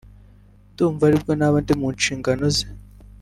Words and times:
ndumva 0.71 1.01
ari 1.07 1.17
bwo 1.23 1.31
naba 1.39 1.57
ndi 1.63 1.73
mu 1.79 1.87
nshingano 1.95 2.45
ze 2.55 2.65